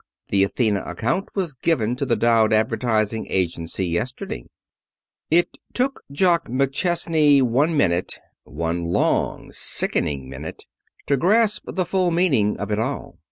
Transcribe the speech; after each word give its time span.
"The 0.29 0.43
Athena 0.43 0.81
account 0.83 1.29
was 1.35 1.53
given 1.53 1.95
to 1.97 2.07
the 2.07 2.15
Dowd 2.15 2.53
Advertising 2.53 3.27
Agency 3.29 3.85
yesterday." 3.85 4.45
It 5.29 5.59
took 5.75 6.01
Jock 6.11 6.47
McChesney 6.47 7.39
one 7.43 7.77
minute 7.77 8.17
one 8.43 8.83
long, 8.83 9.51
sickening 9.51 10.27
minute 10.27 10.65
to 11.05 11.17
grasp 11.17 11.65
the 11.67 11.85
full 11.85 12.09
meaning 12.09 12.57
of 12.57 12.71
it 12.71 12.79
all. 12.79 13.19